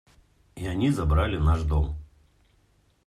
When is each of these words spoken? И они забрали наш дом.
И 0.55 0.65
они 0.65 0.89
забрали 0.89 1.37
наш 1.37 1.61
дом. 1.61 1.95